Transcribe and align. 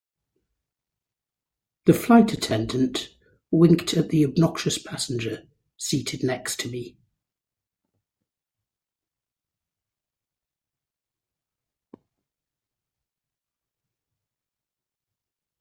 The 1.85 1.93
flight 1.93 2.33
attendant 2.33 3.09
winked 3.51 3.93
at 3.93 4.09
the 4.09 4.25
obnoxious 4.25 4.79
passenger 4.79 5.47
seated 5.77 6.23
next 6.23 6.59
to 6.61 6.69
me. 6.69 6.97